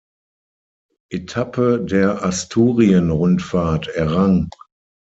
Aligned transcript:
Etappe 1.11 1.79
der 1.79 2.23
Asturien-Rundfahrt 2.25 3.87
errang. 3.89 4.49